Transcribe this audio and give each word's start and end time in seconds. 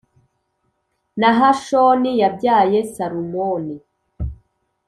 Nahashoni 1.19 2.11
yabyaye 2.21 2.77
Salumoni, 2.93 3.75